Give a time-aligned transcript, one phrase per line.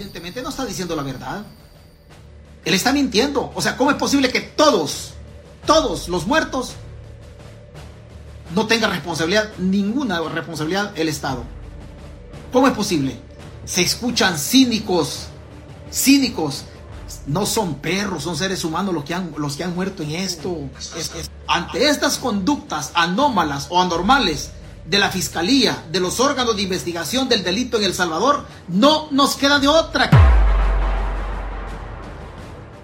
[0.00, 1.44] evidentemente no está diciendo la verdad.
[2.64, 3.52] Él está mintiendo.
[3.54, 5.12] O sea, ¿cómo es posible que todos,
[5.66, 6.72] todos los muertos
[8.54, 11.44] no tengan responsabilidad, ninguna responsabilidad el Estado?
[12.50, 13.20] ¿Cómo es posible?
[13.66, 15.26] Se escuchan cínicos,
[15.92, 16.64] cínicos.
[17.26, 20.56] No son perros, son seres humanos los que han, los que han muerto en esto.
[21.46, 24.50] ante estas conductas anómalas o anormales
[24.84, 29.36] de la Fiscalía, de los órganos de investigación del delito en El Salvador, no nos
[29.36, 30.10] queda de otra.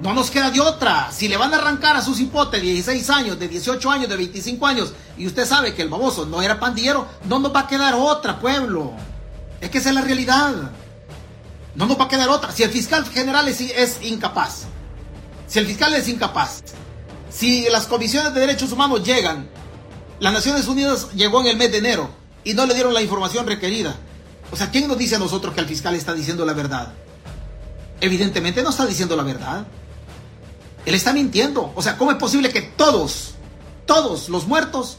[0.00, 1.10] No nos queda de otra.
[1.12, 4.16] Si le van a arrancar a sus hipotes de 16 años, de 18 años, de
[4.16, 7.66] 25 años, y usted sabe que el baboso no era pandillero, no nos va a
[7.66, 8.92] quedar otra, pueblo.
[9.60, 10.72] Es que esa es la realidad.
[11.74, 12.52] No nos va a quedar otra.
[12.52, 14.64] Si el fiscal general es, es incapaz,
[15.46, 16.62] si el fiscal es incapaz,
[17.30, 19.48] si las comisiones de derechos humanos llegan,
[20.20, 22.08] las Naciones Unidas llegó en el mes de enero
[22.44, 23.96] y no le dieron la información requerida.
[24.50, 26.92] O sea, ¿quién nos dice a nosotros que el fiscal está diciendo la verdad?
[28.00, 29.66] Evidentemente no está diciendo la verdad.
[30.84, 31.72] Él está mintiendo.
[31.74, 33.34] O sea, ¿cómo es posible que todos,
[33.86, 34.98] todos los muertos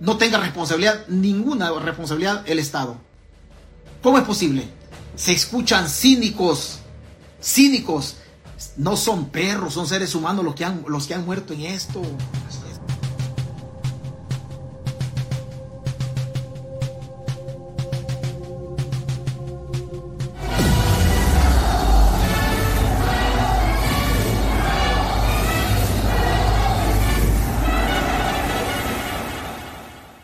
[0.00, 2.96] no tengan responsabilidad, ninguna responsabilidad el Estado?
[4.02, 4.68] ¿Cómo es posible?
[5.16, 6.78] Se escuchan cínicos,
[7.42, 8.16] cínicos.
[8.76, 12.02] No son perros, son seres humanos los que han, los que han muerto en esto.